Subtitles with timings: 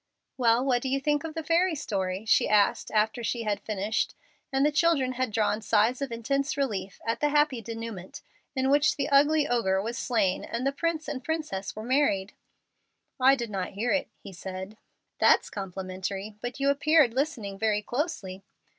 [0.35, 4.15] "Well, what do you think of the fairy story?" she asked after she had finished
[4.51, 8.23] and the children had drawn sighs of intense relief at the happy denouement,
[8.55, 12.33] in which the ugly ogre was slain and the prince and princess were married:
[13.19, 14.75] "I did not hear it," he said.
[15.19, 16.35] "That's complimentary.
[16.41, 18.41] But you appeared listening very closely."